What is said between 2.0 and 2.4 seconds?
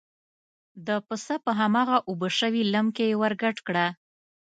اوبه